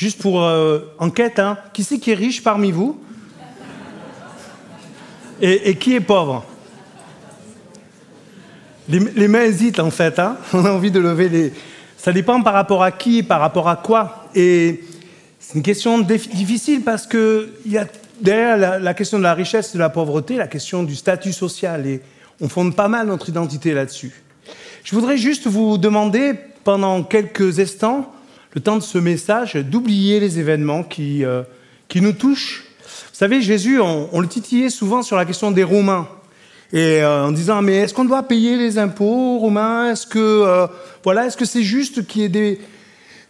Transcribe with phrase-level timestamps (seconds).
[0.00, 1.58] Juste pour euh, enquête, hein.
[1.74, 2.98] qui c'est qui est riche parmi vous
[5.42, 6.42] et, qui est pauvre
[8.88, 10.18] les, mains hésitent en fait.
[10.18, 10.38] Hein.
[10.54, 11.52] On a envie de lever les.
[11.98, 14.24] Ça dépend par rapport à qui, par rapport à quoi.
[14.34, 14.84] Et
[15.38, 17.86] c'est une question difficile parce que il y a
[18.22, 21.34] derrière la, la, question de la richesse et de la pauvreté, la question du statut
[21.34, 21.86] social.
[21.86, 22.00] Et
[22.40, 24.22] on fonde pas mal notre identité là-dessus.
[24.82, 26.32] Je voudrais juste vous demander,
[26.64, 28.10] pendant quelques instants,
[28.52, 31.42] le temps de ce message, d'oublier les événements qui, euh,
[31.88, 32.64] qui nous touchent.
[32.84, 36.08] Vous savez, Jésus, on, le titillait souvent sur la question des Romains.
[36.72, 39.90] Et euh, en disant, mais est-ce qu'on doit payer les impôts romains?
[39.90, 40.66] Est-ce que euh,
[41.02, 42.60] voilà, est-ce que c'est juste qu'il y ait des,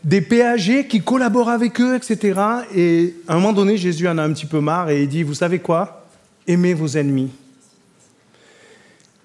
[0.05, 2.39] des péagers qui collaborent avec eux, etc.
[2.75, 5.23] Et à un moment donné, Jésus en a un petit peu marre et il dit,
[5.23, 6.07] vous savez quoi?
[6.47, 7.31] Aimez vos ennemis.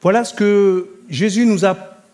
[0.02, 1.66] Voilà ce que Jésus nous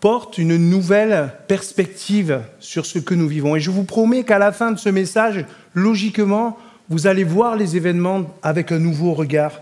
[0.02, 3.56] apporte, une nouvelle perspective sur ce que nous vivons.
[3.56, 6.58] Et je vous promets qu'à la fin de ce message, logiquement,
[6.90, 9.62] vous allez voir les événements avec un nouveau regard.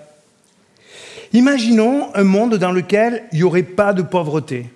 [1.33, 4.69] Imaginons un monde dans lequel il n'y aurait pas de pauvreté.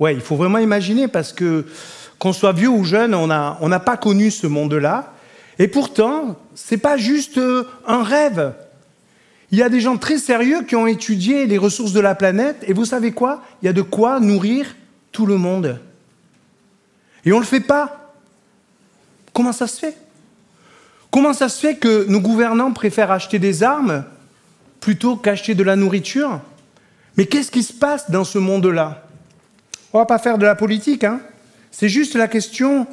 [0.00, 1.66] Ouais, il faut vraiment imaginer parce que
[2.18, 5.12] qu'on soit vieux ou jeune, on n'a pas connu ce monde-là.
[5.58, 7.38] Et pourtant, ce n'est pas juste
[7.86, 8.54] un rêve.
[9.54, 12.64] Il y a des gens très sérieux qui ont étudié les ressources de la planète,
[12.66, 13.40] et vous savez quoi?
[13.62, 14.74] Il y a de quoi nourrir
[15.12, 15.78] tout le monde.
[17.24, 18.12] Et on ne le fait pas.
[19.32, 19.96] Comment ça se fait?
[21.12, 24.04] Comment ça se fait que nos gouvernants préfèrent acheter des armes
[24.80, 26.40] plutôt qu'acheter de la nourriture?
[27.16, 29.06] Mais qu'est-ce qui se passe dans ce monde-là?
[29.92, 31.20] On ne va pas faire de la politique, hein
[31.70, 32.88] c'est juste la question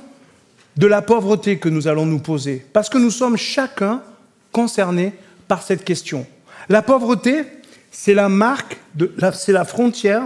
[0.78, 4.04] de la pauvreté que nous allons nous poser, parce que nous sommes chacun
[4.52, 5.14] concernés
[5.48, 6.28] par cette question.
[6.70, 7.45] La pauvreté,
[7.92, 8.78] c'est la marque,
[9.34, 10.23] c'est la frontière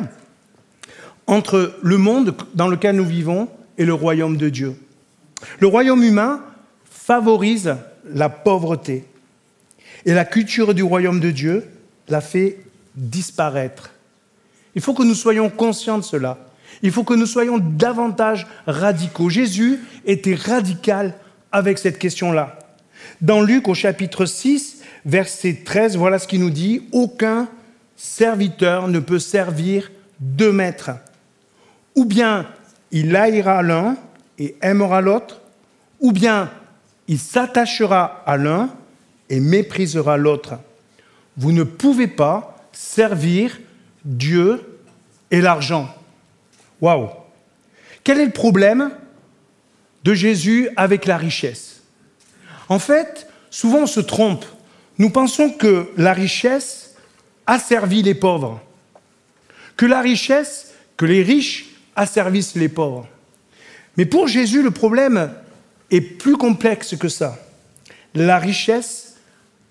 [1.28, 4.76] entre le monde dans lequel nous vivons et le royaume de Dieu.
[5.60, 6.42] Le royaume humain
[6.90, 7.76] favorise
[8.14, 9.06] la pauvreté
[10.06, 11.66] et la culture du royaume de Dieu
[12.08, 12.60] la fait
[12.96, 13.92] disparaître.
[14.76, 16.38] Il faut que nous soyons conscients de cela.
[16.82, 19.30] Il faut que nous soyons davantage radicaux.
[19.30, 21.16] Jésus était radical
[21.52, 22.60] avec cette question-là.
[23.22, 24.75] Dans Luc au chapitre 6,
[25.06, 26.88] verset 13, voilà ce qu'il nous dit.
[26.92, 27.48] Aucun
[27.96, 30.92] serviteur ne peut servir deux maîtres.
[31.96, 32.48] Ou bien
[32.92, 33.98] il haïra l'un
[34.38, 35.42] et aimera l'autre,
[36.00, 36.52] ou bien
[37.08, 38.70] il s'attachera à l'un
[39.30, 40.56] et méprisera l'autre.
[41.38, 43.60] Vous ne pouvez pas servir
[44.04, 44.80] Dieu
[45.32, 45.94] et l'argent.
[46.82, 47.10] Waouh
[48.04, 48.92] Quel est le problème
[50.04, 51.82] de Jésus avec la richesse?
[52.70, 54.46] En fait, souvent on se trompe.
[54.98, 56.96] Nous pensons que la richesse
[57.46, 58.62] asservit les pauvres,
[59.76, 63.08] que la richesse, que les riches asservissent les pauvres.
[63.98, 65.32] Mais pour Jésus, le problème
[65.92, 67.38] est plus complexe que ça.
[68.14, 69.16] La richesse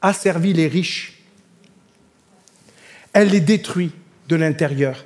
[0.02, 1.22] asservit les riches.
[3.12, 3.92] Elle les détruit
[4.28, 5.04] de l'intérieur.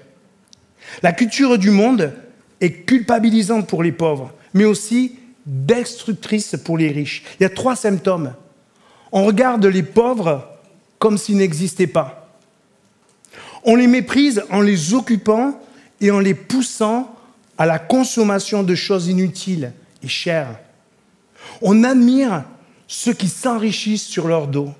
[1.03, 2.13] La culture du monde
[2.61, 7.23] est culpabilisante pour les pauvres, mais aussi destructrice pour les riches.
[7.39, 8.35] Il y a trois symptômes.
[9.13, 10.49] On regarde les pauvres
[10.99, 12.29] comme s'ils n'existaient pas.
[13.65, 15.61] On les méprise en les occupant
[16.01, 17.15] et en les poussant
[17.57, 20.59] à la consommation de choses inutiles et chères.
[21.61, 22.45] On admire
[22.87, 24.71] ceux qui s'enrichissent sur leur dos.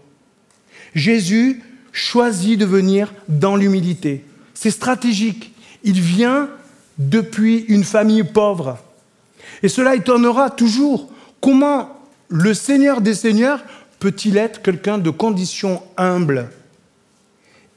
[0.95, 1.63] Jésus
[1.93, 4.25] choisit de venir dans l'humilité.
[4.55, 6.49] C'est stratégique il vient
[6.99, 8.79] depuis une famille pauvre.
[9.63, 11.11] Et cela étonnera toujours.
[11.41, 13.63] Comment le Seigneur des Seigneurs
[13.99, 16.51] peut-il être quelqu'un de condition humble?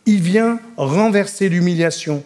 [0.06, 2.24] Il vient renverser l'humiliation.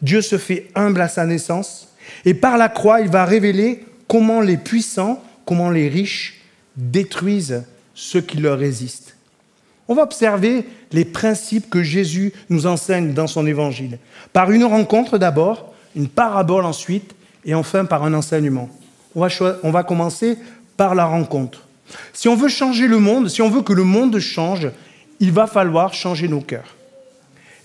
[0.00, 1.88] Dieu se fait humble à sa naissance
[2.24, 6.42] et par la croix, il va révéler comment les puissants, comment les riches
[6.76, 9.16] détruisent ceux qui leur résistent.
[9.88, 13.98] On va observer les principes que Jésus nous enseigne dans son évangile.
[14.32, 18.70] Par une rencontre d'abord, une parabole ensuite, et enfin par un enseignement.
[19.14, 20.38] On va, commencer
[20.76, 21.66] par la rencontre.
[22.12, 24.68] Si on veut changer le monde, si on veut que le monde change,
[25.20, 26.76] il va falloir changer nos cœurs.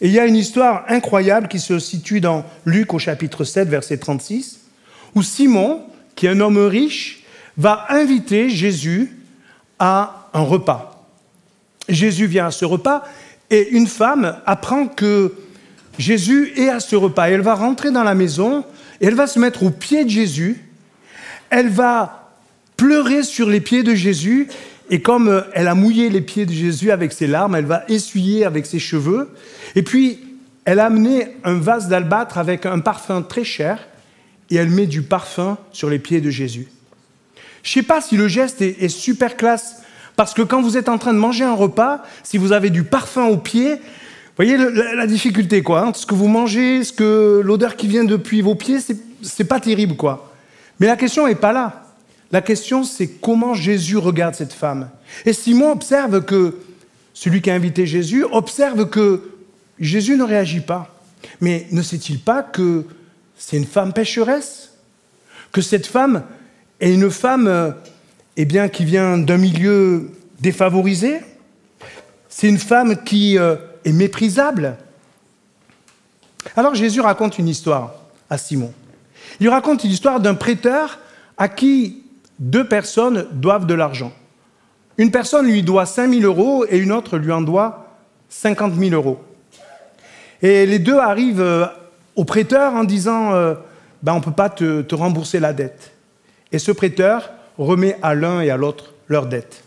[0.02, 3.68] Et il y a une histoire incroyable qui se situe dans Luc au chapitre 7,
[3.68, 4.60] verset 36,
[5.16, 5.82] où Simon,
[6.16, 7.24] qui est un homme riche,
[7.58, 9.12] va inviter Jésus
[9.80, 11.06] à un repas.
[11.90, 13.04] Jésus vient à ce repas
[13.50, 15.34] et une femme apprend que
[15.98, 17.30] Jésus est à ce repas.
[17.30, 18.64] elle va rentrer dans la maison
[19.02, 20.64] et elle va se mettre aux pieds de Jésus.
[21.50, 22.27] Elle va
[22.78, 24.48] pleurer sur les pieds de Jésus
[24.90, 28.46] et comme elle a mouillé les pieds de Jésus avec ses larmes, elle va essuyer
[28.46, 29.30] avec ses cheveux.
[29.76, 30.20] Et puis,
[30.64, 33.88] elle a amené un vase d'albâtre avec un parfum très cher
[34.50, 36.68] et elle met du parfum sur les pieds de Jésus.
[37.64, 39.82] Je ne sais pas si le geste est, super classe,
[40.16, 42.84] parce que quand vous êtes en train de manger un repas, si vous avez du
[42.84, 43.76] parfum aux pieds,
[44.38, 45.82] voyez la, difficulté, quoi.
[45.82, 45.92] Hein.
[45.94, 48.78] ce que vous mangez, ce que l'odeur qui vient depuis vos pieds,
[49.22, 50.34] c'est pas terrible, quoi.
[50.80, 51.87] Mais la question n'est pas là.
[52.32, 54.90] La question, c'est comment Jésus regarde cette femme.
[55.26, 56.58] Et Simon observe que,
[57.14, 59.32] celui qui a invité Jésus, observe que
[59.80, 60.94] Jésus ne réagit pas.
[61.42, 62.86] Mais ne sait-il pas que
[63.38, 64.74] c'est une femme pécheresse?
[65.52, 66.24] Que cette femme
[66.80, 67.76] est une femme
[68.36, 71.20] eh bien, qui vient d'un milieu défavorisé?
[72.30, 74.78] C'est une femme qui euh, est méprisable?
[76.56, 77.96] Alors Jésus raconte une histoire
[78.30, 78.74] à Simon.
[79.40, 81.00] Il raconte l'histoire d'un prêteur
[81.38, 82.04] à qui
[82.40, 84.14] deux personnes doivent de l'argent.
[84.98, 87.98] Une personne lui doit 5 000 euros et une autre lui en doit
[88.30, 89.24] 50 000 euros.
[90.42, 91.66] Et les deux arrivent euh,
[92.16, 93.56] au prêteur en disant euh,
[94.04, 95.94] ben, On ne peut pas te, rembourser la dette.
[96.52, 99.64] Et ce prêteur remet à l'un et à l'autre leur dette.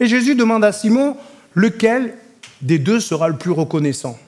[0.00, 1.16] Et Jésus demande à Simon
[1.54, 2.14] Lequel
[2.62, 4.18] des deux sera le plus reconnaissant?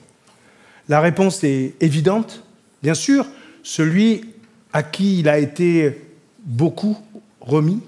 [0.87, 2.43] La réponse est évidente.
[2.83, 3.25] Bien sûr,
[3.63, 4.29] celui
[4.73, 6.05] à qui il a été
[6.43, 6.97] beaucoup
[7.45, 7.81] remis.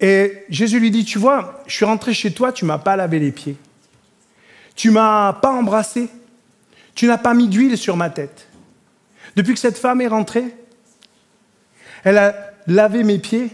[0.00, 3.18] Et Jésus lui dit, tu vois, je suis rentré chez toi, tu m'as pas lavé
[3.18, 3.56] les pieds.
[4.74, 6.08] Tu m'as pas embrassé.
[6.94, 8.48] Tu n'as pas mis d'huile sur ma tête.
[9.36, 10.54] Depuis que cette femme est rentrée,
[12.04, 12.34] elle a
[12.66, 13.50] lavé mes pieds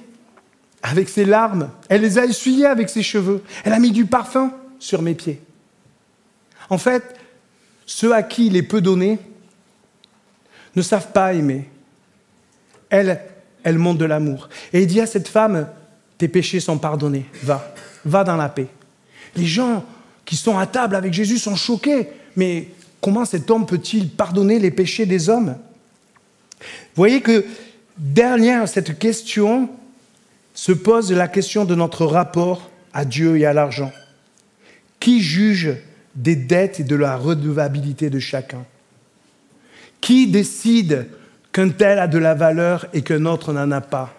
[0.82, 1.71] avec ses larmes.
[1.88, 3.43] Elle les a essuyés avec ses cheveux.
[3.64, 5.41] Elle a mis du parfum sur mes pieds.
[6.71, 7.17] En fait,
[7.87, 9.19] ceux à qui il est peu donné
[10.76, 11.69] ne savent pas aimer.
[12.91, 13.21] Elle,
[13.63, 14.49] elle montre de l'amour.
[14.73, 15.69] Et il dit à cette femme,
[16.17, 17.75] tes péchés sont pardonnés, va,
[18.05, 18.69] va dans la paix.
[19.37, 19.85] Les gens
[20.25, 22.69] qui sont à table avec Jésus sont choqués, mais
[23.01, 25.57] comment cet homme peut-il pardonner les péchés des hommes?
[26.61, 26.67] Vous
[26.97, 27.45] voyez que
[27.97, 29.71] derrière cette question
[30.55, 33.93] se pose la question de notre rapport à Dieu et à l'argent.
[34.99, 35.77] Qui juge
[36.17, 38.65] des dettes et de la redevabilité de chacun?
[40.01, 41.07] Qui décide
[41.59, 44.15] qu'un tel a de la valeur et qu'un autre n'en a pas.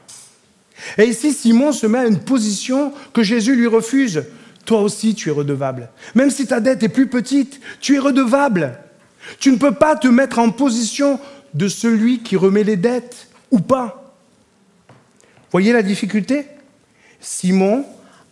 [0.97, 4.25] Et ici, Simon se met à une position que Jésus lui refuse.
[4.65, 5.89] Toi aussi, tu es redevable.
[6.15, 8.77] Même si ta dette est plus petite, tu es redevable.
[9.39, 11.17] Tu ne peux pas te mettre en position
[11.53, 14.13] de celui qui remet les dettes ou pas.
[15.49, 16.45] Voyez la difficulté?
[17.21, 17.85] Simon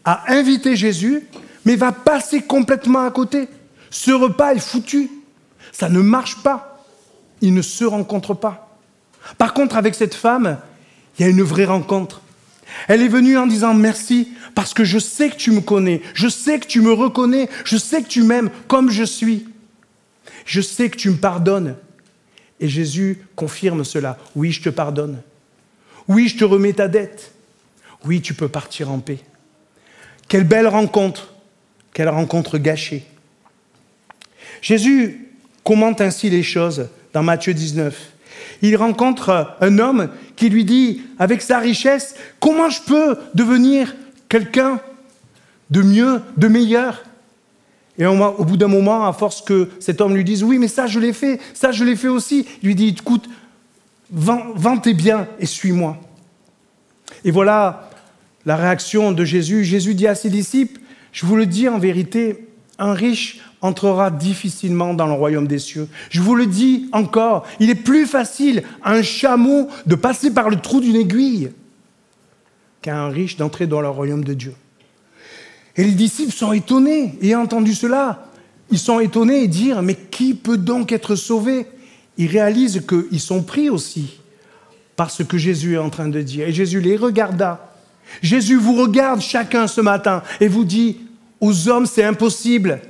[0.04, 1.24] a invité Jésus,
[1.64, 3.48] mais va passer complètement à côté.
[3.90, 5.10] Ce repas est foutu.
[5.72, 6.84] Ça ne marche pas.
[7.40, 8.67] Il ne se rencontre pas.
[9.38, 10.60] Par contre, avec cette femme,
[11.18, 12.22] il y a une vraie rencontre.
[12.88, 16.28] Elle est venue en disant merci parce que je sais que tu me connais, je
[16.28, 19.48] sais que tu me reconnais, je sais que tu m'aimes comme je suis.
[20.46, 21.76] Je sais que tu me pardonnes.
[22.60, 24.18] Et Jésus confirme cela.
[24.36, 25.22] Oui, je te pardonne.
[26.08, 27.34] Oui, je te remets ta dette.
[28.06, 29.20] Oui, tu peux partir en paix.
[30.28, 31.34] Quelle belle rencontre.
[31.94, 33.06] Quelle rencontre gâchée.
[34.62, 35.28] Jésus
[35.64, 38.14] commente ainsi les choses dans Matthieu 19
[38.62, 43.96] il rencontre un homme qui lui dit, avec sa richesse, comment je peux devenir
[44.30, 44.80] quelqu'un
[45.70, 47.04] de mieux, de meilleur?
[48.00, 50.86] Et au bout d'un moment, à force que cet homme lui dise, oui, mais ça
[50.86, 53.28] je l'ai fait, ça je l'ai fait aussi, il lui dit, écoute,
[54.12, 55.98] vends tes biens et suis-moi.
[57.26, 57.90] Et voilà
[58.46, 59.64] la réaction de Jésus.
[59.64, 60.80] Jésus dit à ses disciples,
[61.12, 65.88] je vous le dis en vérité, un riche entrera difficilement dans le royaume des cieux.
[66.10, 70.50] Je vous le dis encore, il est plus facile à un chameau de passer par
[70.50, 71.52] le trou d'une aiguille
[72.82, 74.54] qu'à un riche d'entrer dans le royaume de Dieu.
[75.76, 78.28] Et les disciples sont étonnés, ayant entendu cela,
[78.70, 81.68] ils sont étonnés et disent, mais qui peut donc être sauvé?
[82.18, 84.20] Ils réalisent qu'ils sont pris aussi
[84.96, 86.48] par ce que Jésus est en train de dire.
[86.48, 87.74] Et Jésus les regarda.
[88.22, 90.98] Jésus vous regarde chacun ce matin et vous dit,
[91.40, 92.82] aux hommes c'est impossible,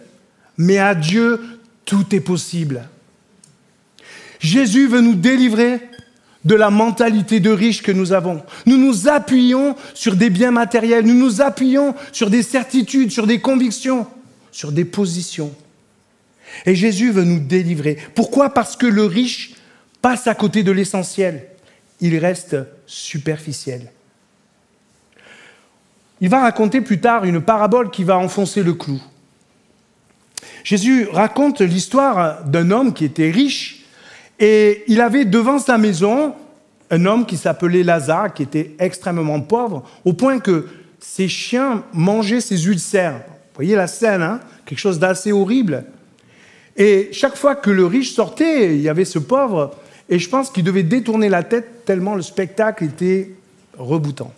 [0.58, 1.40] mais à Dieu,
[1.86, 2.88] tout est possible.
[4.40, 5.80] Jésus veut nous délivrer
[6.46, 8.42] de la mentalité de riche que nous avons.
[8.66, 13.40] Nous nous appuyons sur des biens matériels, nous nous appuyons sur des certitudes, sur des
[13.40, 14.08] convictions,
[14.52, 15.54] sur des positions.
[16.66, 17.98] Et Jésus veut nous délivrer.
[18.16, 18.54] Pourquoi?
[18.54, 19.56] Parce que le riche
[20.02, 21.48] passe à côté de l'essentiel.
[22.00, 23.92] Il reste superficiel.
[26.22, 29.02] Il va raconter plus tard une parabole qui va enfoncer le clou.
[30.64, 33.86] Jésus raconte l'histoire d'un homme qui était riche
[34.40, 36.34] et il avait devant sa maison
[36.90, 40.68] un homme qui s'appelait Lazare, qui était extrêmement pauvre, au point que
[41.00, 43.22] ses chiens mangeaient ses ulcères.
[43.28, 44.40] Vous voyez la scène, hein?
[44.66, 45.84] Quelque chose d'assez horrible.
[46.76, 49.76] Et chaque fois que le riche sortait, il y avait ce pauvre,
[50.10, 53.32] et je pense qu'il devait détourner la tête tellement le spectacle était
[53.78, 54.32] reboutant.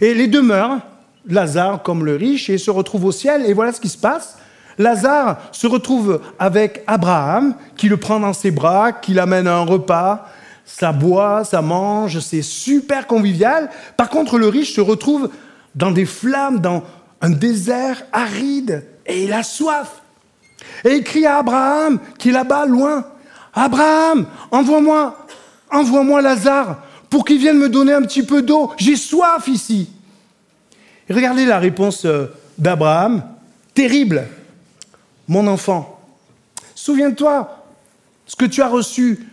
[0.00, 0.80] Et les deux meurent,
[1.26, 3.44] Lazare comme le riche, et se retrouvent au ciel.
[3.46, 4.38] Et voilà ce qui se passe.
[4.78, 9.64] Lazare se retrouve avec Abraham, qui le prend dans ses bras, qui l'amène à un
[9.64, 10.28] repas.
[10.64, 13.70] Ça boit, ça mange, c'est super convivial.
[13.96, 15.30] Par contre, le riche se retrouve
[15.74, 16.82] dans des flammes, dans
[17.20, 20.02] un désert aride, et il a soif.
[20.84, 23.04] Et il crie à Abraham, qui est là-bas, loin.
[23.54, 25.16] Abraham, envoie-moi,
[25.70, 26.78] envoie-moi Lazare
[27.08, 28.72] pour qu'il vienne me donner un petit peu d'eau.
[28.76, 29.88] J'ai soif ici.
[31.08, 32.26] Regardez la réponse euh,
[32.58, 33.22] d'Abraham,
[33.72, 34.26] terrible.
[35.28, 36.00] Mon enfant,
[36.74, 37.64] souviens-toi
[38.26, 39.26] ce que tu as reçu.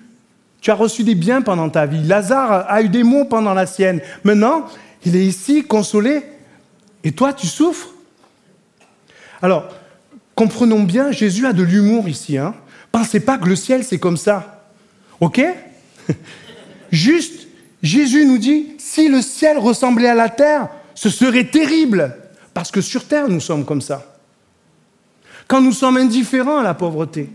[0.62, 2.04] Tu as reçu des biens pendant ta vie.
[2.04, 4.02] Lazare a eu des maux pendant la sienne.
[4.24, 4.66] Maintenant,
[5.06, 6.24] il est ici, consolé.
[7.04, 7.90] Et toi, tu souffres
[9.42, 9.68] Alors,
[10.36, 12.38] comprenons bien, Jésus a de l'humour ici.
[12.38, 12.56] Hein
[12.92, 14.64] Pensez pas que le ciel, c'est comme ça.
[15.20, 15.42] OK?
[16.92, 17.48] Juste,
[17.82, 22.16] Jésus nous dit, si le ciel ressemblait à la terre, ce serait terrible.
[22.54, 24.13] Parce que sur terre, nous sommes comme ça.
[25.48, 27.30] Quand nous sommes indifférents à la pauvreté,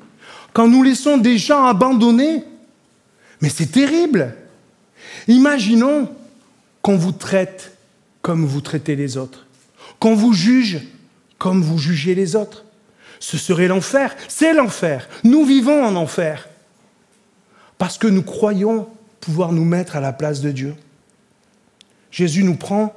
[0.52, 2.44] quand nous laissons des gens abandonnés,
[3.40, 4.34] mais c'est terrible.
[5.28, 6.10] Imaginons
[6.82, 7.76] qu'on vous traite
[8.22, 9.46] comme vous traitez les autres,
[9.98, 10.80] qu'on vous juge
[11.38, 12.64] comme vous jugez les autres.
[13.20, 15.08] Ce serait l'enfer, c'est l'enfer.
[15.24, 16.48] Nous vivons en enfer
[17.78, 18.88] parce que nous croyons
[19.20, 20.74] pouvoir nous mettre à la place de Dieu.
[22.10, 22.94] Jésus nous prend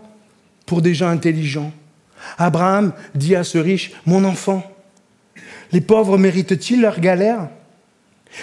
[0.65, 1.72] pour des gens intelligents.
[2.38, 4.71] Abraham dit à ce riche, mon enfant,
[5.72, 7.50] les pauvres méritent-ils leur galère?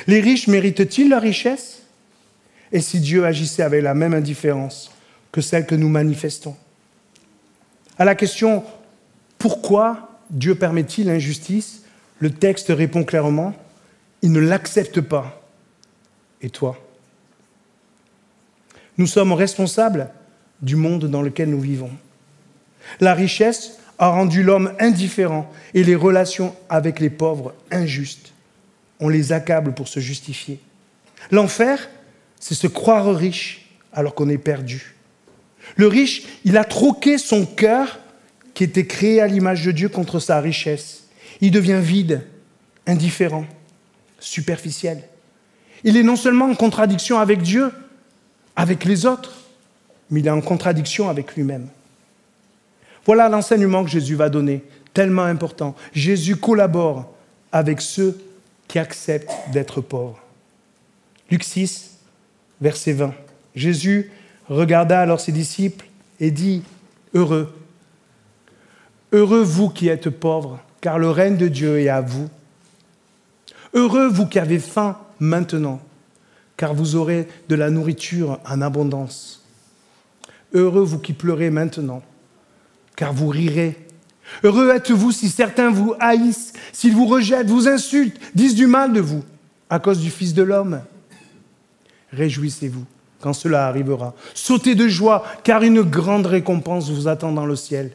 [0.07, 1.83] Les riches méritent-ils leur richesse?
[2.73, 4.91] Et si Dieu agissait avec la même indifférence
[5.33, 6.57] que celle que nous manifestons?
[7.99, 8.65] À la question
[9.39, 11.83] pourquoi Dieu permet-il l'injustice?
[12.19, 13.55] Le texte répond clairement,
[14.23, 15.43] il ne l'accepte pas.
[16.43, 16.77] Et toi?
[18.97, 20.11] Nous sommes responsables
[20.61, 21.93] du monde dans lequel nous vivons.
[23.01, 28.33] La richesse a rendu l'homme indifférent et les relations avec les pauvres injustes.
[29.01, 30.61] On les accable pour se justifier.
[31.31, 31.89] L'enfer,
[32.41, 34.95] c'est se croire riche alors qu'on est perdu.
[35.77, 37.99] Le riche, il a troqué son cœur
[38.55, 41.05] qui était créé à l'image de Dieu contre sa richesse.
[41.41, 42.27] Il devient vide,
[42.87, 43.47] indifférent,
[44.19, 45.03] superficiel.
[45.85, 47.71] Il est non seulement en contradiction avec Dieu,
[48.57, 49.35] avec les autres,
[50.11, 51.69] mais il est en contradiction avec lui-même.
[53.09, 54.63] Voilà l'enseignement que Jésus va donner,
[54.93, 55.75] tellement important.
[55.95, 57.11] Jésus collabore
[57.51, 58.21] avec ceux
[58.69, 60.21] qui acceptent d'être pauvres.
[61.31, 61.97] Luc 6,
[62.61, 63.15] verset 20.
[63.55, 64.11] Jésus
[64.51, 65.87] regarda alors ses disciples
[66.21, 66.63] et dit,
[67.15, 67.51] Heureux,
[69.11, 72.29] heureux vous qui êtes pauvres, car le règne de Dieu est à vous.
[73.73, 75.81] Heureux vous qui avez faim maintenant,
[76.59, 79.47] car vous aurez de la nourriture en abondance.
[80.53, 82.03] Heureux vous qui pleurez maintenant,
[82.99, 83.77] car vous rirez.
[84.43, 89.01] Heureux êtes-vous si certains vous haïssent, s'ils vous rejettent, vous insultent, disent du mal de
[89.01, 89.25] vous,
[89.71, 90.83] à cause du Fils de l'homme.
[92.13, 92.85] Réjouissez-vous
[93.21, 94.15] quand cela arrivera.
[94.35, 97.93] Sautez de joie, car une grande récompense vous attend dans le ciel.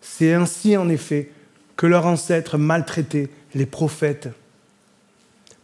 [0.00, 1.32] C'est ainsi, en effet,
[1.76, 4.28] que leurs ancêtres maltraitaient les prophètes.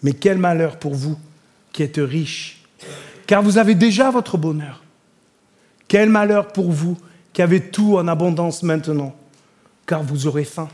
[0.03, 1.17] Mais quel malheur pour vous
[1.73, 2.65] qui êtes riches,
[3.29, 4.83] car vous avez déjà votre bonheur.
[5.87, 6.99] Quel malheur pour vous
[7.33, 9.15] qui avez tout en abondance maintenant,
[9.87, 10.69] car vous aurez faim.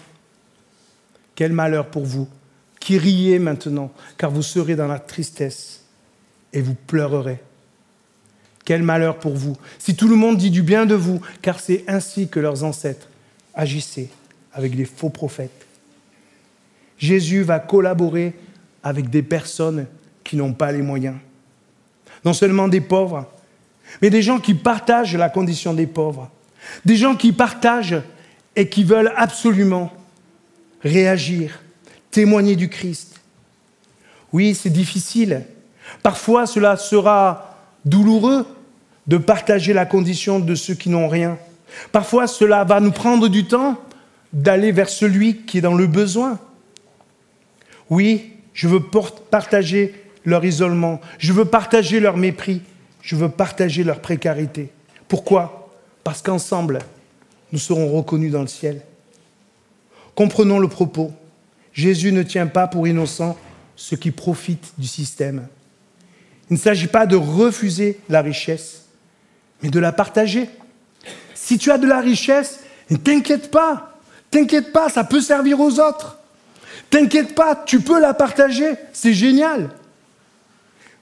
[1.35, 2.29] Quel malheur pour vous
[2.81, 5.85] qui riez maintenant, car vous serez dans la tristesse
[6.53, 7.41] et vous pleurerez.
[8.65, 11.85] Quel malheur pour vous si tout le monde dit du bien de vous, car c'est
[11.89, 13.09] ainsi que leurs ancêtres
[13.55, 14.11] agissaient
[14.53, 15.67] avec des faux prophètes.
[16.99, 18.35] Jésus va collaborer
[18.83, 19.87] avec des personnes
[20.25, 21.17] qui n'ont pas les moyens.
[22.25, 23.27] Non seulement des pauvres,
[24.03, 26.31] mais des gens qui partagent la condition des pauvres,
[26.85, 28.03] des gens qui partagent
[28.57, 29.93] et qui veulent absolument
[30.83, 31.61] réagir,
[32.11, 33.21] témoigner du Christ.
[34.33, 35.45] Oui, c'est difficile.
[36.03, 38.47] Parfois, cela sera douloureux
[39.07, 41.39] de partager la condition de ceux qui n'ont rien.
[41.93, 43.79] Parfois, cela va nous prendre du temps
[44.33, 46.39] d'aller vers celui qui est dans le besoin.
[47.91, 48.83] Oui, je veux
[49.31, 49.95] partager
[50.25, 52.61] leur isolement, je veux partager leur mépris,
[53.01, 54.71] je veux partager leur précarité.
[55.09, 55.58] Pourquoi?
[56.09, 56.79] Parce qu'ensemble,
[57.53, 58.81] nous serons reconnus dans le ciel.
[60.15, 61.13] Comprenons le propos.
[61.75, 63.37] Jésus ne tient pas pour innocent
[63.77, 65.47] ceux qui profitent du système.
[66.49, 68.87] Il ne s'agit pas de refuser la richesse,
[69.63, 70.49] mais de la partager.
[71.35, 74.01] Si tu as de la richesse, ne t'inquiète pas,
[74.31, 76.17] t'inquiète pas, ça peut servir aux autres.
[76.89, 79.69] T'inquiète pas, tu peux la partager, c'est génial.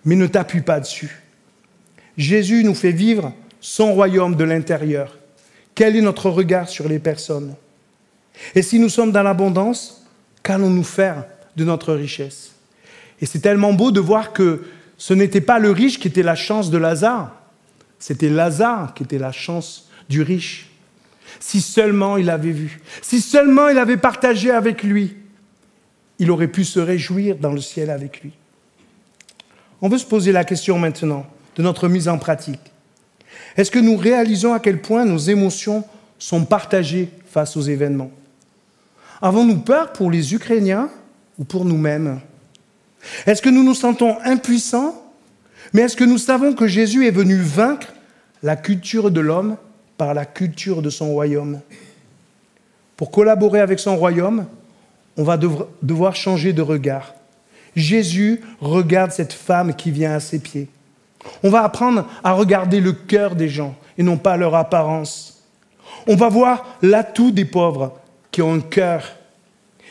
[0.05, 1.23] Mais ne t'appuie pas dessus.
[2.17, 3.33] Jésus nous fait vivre
[3.69, 5.19] son royaume de l'intérieur,
[5.75, 7.55] Quel est notre regard sur les personnes?
[8.55, 10.07] Et si nous sommes dans l'abondance,
[10.43, 11.25] qu'allons-nous faire
[11.57, 12.53] de notre richesse?
[13.21, 14.65] Et c'est tellement beau de voir que
[14.97, 17.35] ce n'était pas le riche qui était la chance de Lazare,
[17.99, 20.71] c'était Lazare qui était la chance du riche.
[21.41, 25.17] Si seulement il avait vu, si seulement il avait partagé avec lui,
[26.21, 28.33] il aurait pu se réjouir dans le ciel avec lui.
[29.83, 32.73] On veut se poser la question maintenant de notre mise en pratique.
[33.57, 35.85] Est-ce que nous réalisons à quel point nos émotions
[36.19, 38.11] sont partagées face aux événements?
[39.23, 40.91] Avons-nous peur pour les Ukrainiens
[41.39, 42.21] ou pour nous-mêmes?
[43.27, 45.03] Est-ce que nous nous sentons impuissants?
[45.73, 47.93] Mais est-ce que nous savons que Jésus est venu vaincre
[48.43, 49.57] la culture de l'homme
[49.97, 51.61] par la culture de son royaume?
[52.97, 54.47] Pour collaborer avec son royaume,
[55.17, 55.39] on va
[55.83, 57.15] devoir changer de regard.
[57.75, 60.69] Jésus regarde cette femme qui vient à ses pieds.
[61.43, 65.43] On va apprendre à regarder le cœur des gens et non pas leur apparence.
[66.07, 67.99] On va voir l'atout des pauvres
[68.31, 69.17] qui ont un cœur.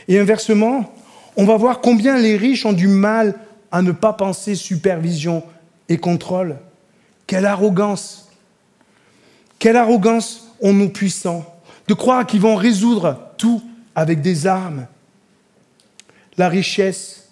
[0.08, 0.94] Et inversement,
[1.36, 3.36] on va voir combien les riches ont du mal
[3.72, 5.44] à ne pas penser supervision
[5.90, 6.58] et contrôle.
[7.28, 8.30] Quelle arrogance
[9.60, 11.46] Quelle arrogance ont nos puissants
[11.88, 13.62] de croire qu'ils vont résoudre tout
[13.96, 14.88] avec des armes.
[16.38, 17.30] La richesse,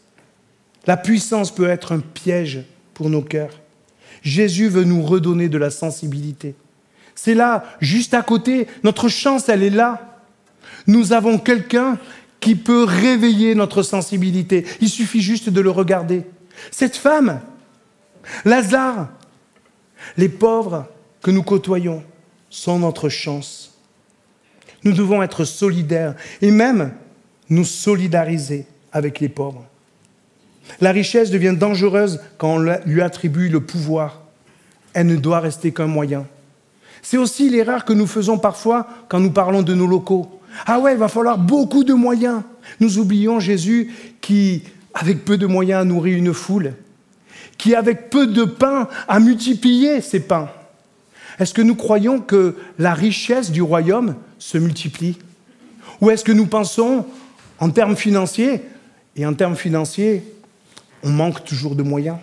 [0.85, 3.59] la puissance peut être un piège pour nos cœurs.
[4.23, 6.55] Jésus veut nous redonner de la sensibilité.
[7.13, 10.19] C'est là, juste à côté, notre chance, elle est là.
[10.87, 11.99] Nous avons quelqu'un
[12.39, 14.65] qui peut réveiller notre sensibilité.
[14.81, 16.23] Il suffit juste de le regarder.
[16.71, 17.41] Cette femme,
[18.45, 19.09] Lazare,
[20.17, 20.87] les pauvres
[21.21, 22.03] que nous côtoyons
[22.49, 23.77] sont notre chance.
[24.83, 26.93] Nous devons être solidaires et même
[27.49, 29.65] nous solidariser avec les pauvres.
[30.79, 34.21] La richesse devient dangereuse quand on lui attribue le pouvoir.
[34.93, 36.25] Elle ne doit rester qu'un moyen.
[37.01, 40.39] C'est aussi l'erreur que nous faisons parfois quand nous parlons de nos locaux.
[40.65, 42.43] Ah ouais, il va falloir beaucoup de moyens.
[42.79, 46.73] Nous oublions Jésus qui, avec peu de moyens, a nourri une foule,
[47.57, 50.49] qui, avec peu de pain, a multiplié ses pains.
[51.39, 55.17] Est-ce que nous croyons que la richesse du royaume se multiplie?
[55.99, 57.05] Ou est-ce que nous pensons
[57.59, 58.61] en termes financiers
[59.15, 60.23] Et en termes financiers,
[61.03, 62.17] on manque toujours de moyens.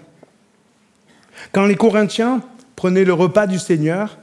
[1.52, 2.42] Quand les Corinthiens
[2.76, 4.18] prenaient le repas du Seigneur,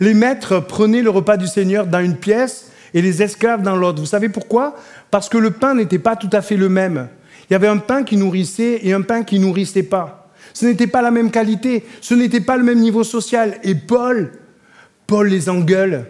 [0.00, 4.00] les maîtres prenaient le repas du Seigneur dans une pièce et les esclaves dans l'autre.
[4.00, 4.76] Vous savez pourquoi?
[5.10, 7.08] Parce que le pain n'était pas tout à fait le même.
[7.48, 10.30] Il y avait un pain qui nourrissait et un pain qui nourrissait pas.
[10.54, 13.58] Ce n'était pas la même qualité, ce n'était pas le même niveau social.
[13.62, 14.32] Et Paul,
[15.06, 16.06] Paul les engueule.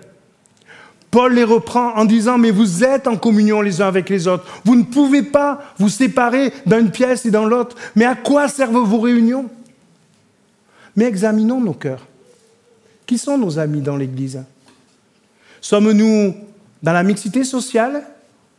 [1.12, 4.46] Paul les reprend en disant, mais vous êtes en communion les uns avec les autres.
[4.64, 7.76] Vous ne pouvez pas vous séparer d'une pièce et dans l'autre.
[7.94, 9.50] Mais à quoi servent vos réunions?
[10.96, 12.06] Mais examinons nos cœurs.
[13.04, 14.42] Qui sont nos amis dans l'Église?
[15.60, 16.34] Sommes-nous
[16.82, 18.04] dans la mixité sociale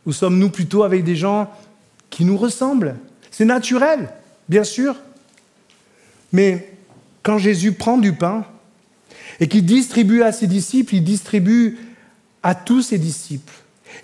[0.06, 1.50] ou sommes-nous plutôt avec des gens
[2.08, 2.94] qui nous ressemblent?
[3.32, 4.10] C'est naturel,
[4.48, 4.94] bien sûr.
[6.32, 6.72] Mais
[7.24, 8.44] quand Jésus prend du pain
[9.40, 11.78] et qu'il distribue à ses disciples, il distribue
[12.44, 13.52] à tous ses disciples.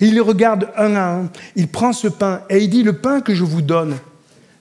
[0.01, 3.21] Il les regarde un à un, il prend ce pain et il dit, le pain
[3.21, 3.97] que je vous donne,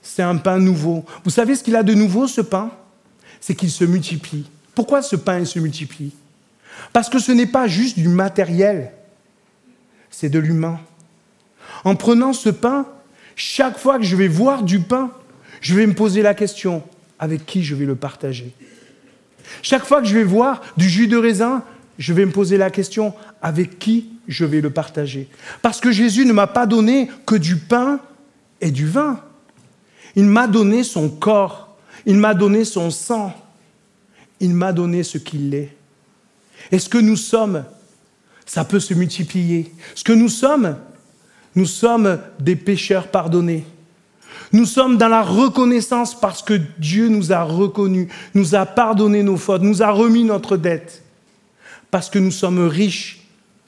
[0.02, 1.04] c'est un pain nouveau.
[1.24, 2.70] Vous savez ce qu'il a de nouveau, ce pain?
[3.40, 4.50] C'est qu'il se multiplie.
[4.74, 6.12] Pourquoi ce pain se multiplie?
[6.92, 8.92] Parce que ce n'est pas juste du matériel,
[10.10, 10.78] c'est de l'humain.
[11.84, 12.86] En prenant ce pain,
[13.34, 15.10] chaque fois que je vais voir du pain,
[15.60, 16.82] je vais me poser la question,
[17.18, 18.52] avec qui je vais le partager?
[19.62, 21.62] Chaque fois que je vais voir du jus de raisin,
[22.00, 25.28] je vais me poser la question avec qui je vais le partager?
[25.60, 28.00] Parce que Jésus ne m'a pas donné que du pain
[28.62, 29.20] et du vin.
[30.16, 33.34] Il m'a donné son corps, il m'a donné son sang,
[34.40, 35.76] il m'a donné ce qu'il est.
[36.72, 37.64] Et ce que nous sommes,
[38.46, 39.72] ça peut se multiplier?
[39.94, 40.76] Ce que nous sommes,
[41.54, 43.66] nous sommes des pécheurs pardonnés?
[44.52, 49.36] Nous sommes dans la reconnaissance parce que Dieu nous a reconnus, nous a pardonné nos
[49.36, 51.02] fautes, nous a remis notre dette
[51.90, 53.20] parce que nous sommes riches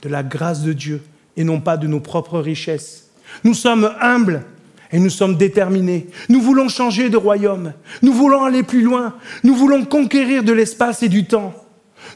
[0.03, 1.03] de la grâce de Dieu
[1.37, 3.11] et non pas de nos propres richesses.
[3.45, 4.45] Nous sommes humbles
[4.91, 6.07] et nous sommes déterminés.
[6.29, 7.73] Nous voulons changer de royaume.
[8.03, 9.15] Nous voulons aller plus loin.
[9.43, 11.55] Nous voulons conquérir de l'espace et du temps.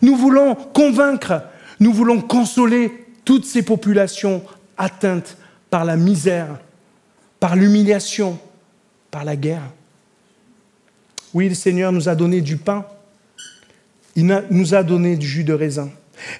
[0.02, 1.42] Nous voulons convaincre.
[1.80, 4.42] Nous voulons consoler toutes ces populations
[4.76, 5.36] atteintes
[5.70, 6.58] par la misère,
[7.40, 8.38] par l'humiliation,
[9.10, 9.62] par la guerre.
[11.32, 12.84] Oui, le Seigneur nous a donné du pain
[14.16, 15.90] il nous a donné du jus de raisin.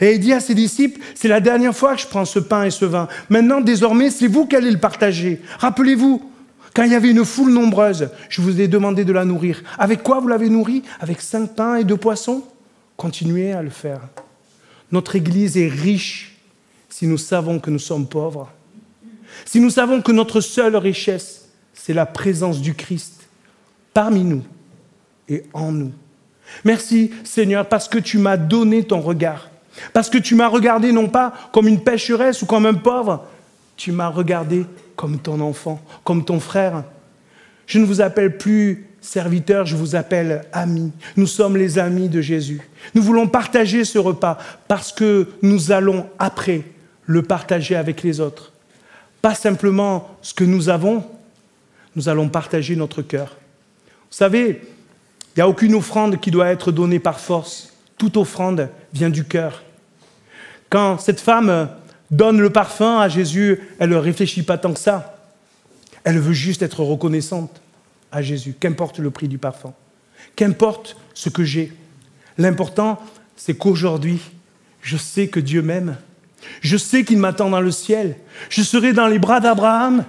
[0.01, 2.65] Et il dit à ses disciples, c'est la dernière fois que je prends ce pain
[2.65, 3.09] et ce vin.
[3.29, 5.43] Maintenant, désormais, c'est vous qui allez le partager.
[5.59, 6.31] Rappelez-vous,
[6.75, 9.63] quand il y avait une foule nombreuse, je vous ai demandé de la nourrir.
[9.79, 12.45] Avec quoi vous l'avez nourri Avec cinq pains et deux poissons?
[12.97, 14.01] Continuez à le faire.
[14.91, 16.37] notre Église est riche
[16.89, 18.51] si nous savons que nous sommes pauvres.
[19.45, 23.29] Si nous savons que notre seule richesse, c'est la présence du Christ
[23.93, 24.43] parmi nous
[25.29, 25.93] et en nous.
[26.65, 29.51] Merci Seigneur parce que tu m'as donné ton regard.
[29.93, 33.27] Parce que tu m'as regardé non pas comme une pécheresse ou comme un pauvre,
[33.77, 34.65] tu m'as regardé
[34.97, 36.85] comme ton enfant, comme ton frère.
[37.67, 40.93] Je ne vous appelle plus serviteur, je vous appelle ami.
[41.17, 42.61] Nous sommes les amis de Jésus.
[42.95, 46.63] Nous voulons partager ce repas parce que nous allons après
[47.05, 48.53] le partager avec les autres.
[49.23, 51.05] Pas simplement ce que nous avons,
[51.95, 53.37] nous allons partager notre cœur.
[53.87, 54.63] Vous savez,
[55.37, 57.75] il n'y a aucune offrande qui doit être donnée par force.
[57.99, 59.63] Toute offrande vient du cœur.
[60.71, 61.69] Quand cette femme
[62.11, 65.19] donne le parfum à Jésus, elle ne réfléchit pas tant que ça.
[66.05, 67.61] Elle veut juste être reconnaissante
[68.13, 69.75] à Jésus, qu'importe le prix du parfum,
[70.37, 71.73] qu'importe ce que j'ai.
[72.39, 72.99] L'important,
[73.37, 74.21] c'est qu'aujourd'hui,
[74.81, 75.97] je sais que Dieu m'aime.
[76.63, 78.17] Je sais qu'il m'attend dans le ciel.
[78.49, 80.05] Je serai dans les bras d'Abraham.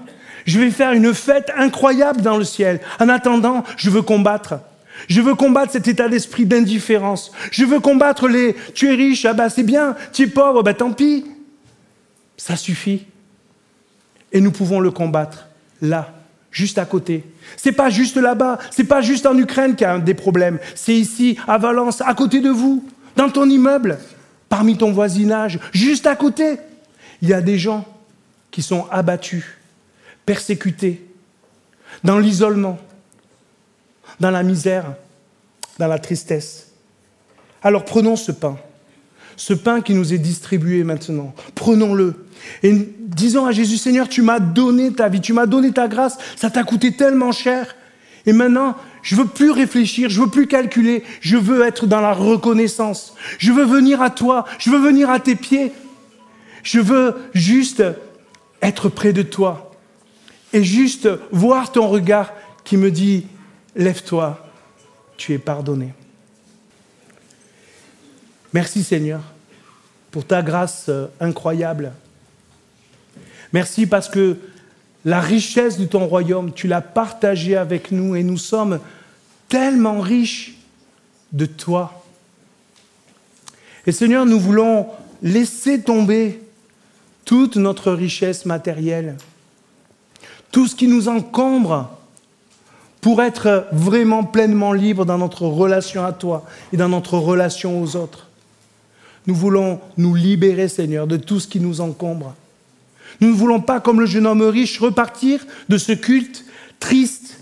[0.46, 2.80] Je vais faire une fête incroyable dans le ciel.
[3.00, 4.60] En attendant, je veux combattre.
[5.08, 7.32] Je veux combattre cet état d'esprit d'indifférence.
[7.52, 10.74] Je veux combattre les tu es riche, ah bah c'est bien, tu es pauvre, bah
[10.74, 11.26] tant pis.
[12.36, 13.06] Ça suffit.
[14.32, 15.48] Et nous pouvons le combattre
[15.82, 16.14] là,
[16.52, 17.24] juste à côté.
[17.56, 20.60] C'est pas juste là-bas, c'est pas juste en Ukraine qu'il y a des problèmes.
[20.76, 23.98] C'est ici, à Valence, à côté de vous, dans ton immeuble,
[24.50, 26.58] parmi ton voisinage, juste à côté.
[27.22, 27.86] Il y a des gens
[28.52, 29.46] qui sont abattus,
[30.26, 31.04] persécutés,
[32.04, 32.78] dans l'isolement,
[34.20, 34.94] dans la misère,
[35.80, 36.72] dans la tristesse.
[37.62, 38.58] Alors prenons ce pain,
[39.36, 42.28] ce pain qui nous est distribué maintenant, prenons-le
[42.64, 46.18] et disons à Jésus, Seigneur, tu m'as donné ta vie, tu m'as donné ta grâce,
[46.36, 47.76] ça t'a coûté tellement cher.
[48.26, 52.14] Et maintenant, je veux plus réfléchir, je veux plus calculer, je veux être dans la
[52.14, 53.16] reconnaissance.
[53.38, 55.72] Je veux venir à toi, je veux venir à tes pieds.
[56.64, 57.84] Je veux juste
[58.62, 59.72] être près de toi
[60.52, 63.28] et juste voir ton regard qui me dit,
[63.78, 64.46] lève-toi,
[65.16, 65.94] tu es pardonné.
[68.54, 69.22] Merci Seigneur
[70.12, 71.94] pour ta grâce euh, incroyable.
[73.54, 74.38] Merci parce que
[75.06, 78.80] la richesse de ton royaume, tu l'as partagée avec nous et nous sommes
[79.48, 80.58] tellement riches
[81.32, 82.04] de toi.
[83.86, 84.88] Et Seigneur, nous voulons
[85.22, 86.42] laisser tomber
[87.26, 89.18] toute notre richesse matérielle,
[90.52, 91.97] tout ce qui nous encombre
[93.08, 97.96] pour être vraiment pleinement libre dans notre relation à toi et dans notre relation aux
[97.96, 98.28] autres.
[99.28, 102.36] Nous voulons nous libérer, Seigneur, de tout ce qui nous encombre.
[103.22, 106.44] Nous ne voulons pas, comme le jeune homme riche, repartir de ce culte
[106.82, 107.40] triste.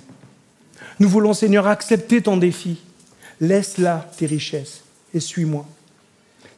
[1.00, 2.78] Nous voulons, Seigneur, accepter ton défi.
[3.42, 4.84] Laisse là tes richesses
[5.16, 5.66] et suis-moi.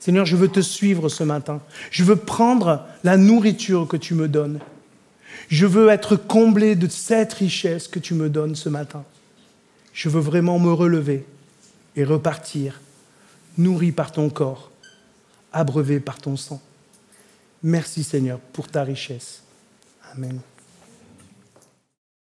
[0.02, 1.62] Seigneur, je veux te suivre ce matin.
[1.92, 4.60] Je veux prendre la nourriture que tu me donnes.
[5.48, 9.06] Je veux être comblé de cette richesse que tu me donnes ce matin.
[9.94, 11.26] Je veux vraiment me relever
[11.96, 12.82] et repartir,
[13.58, 14.72] nourri par ton corps,
[15.52, 16.62] abreuvé par ton sang.
[17.64, 19.42] Merci Seigneur pour ta richesse.
[20.14, 20.40] Amen.